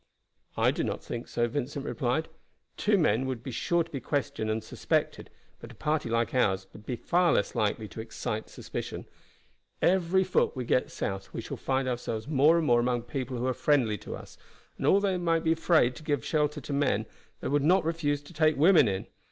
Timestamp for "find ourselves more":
11.55-12.57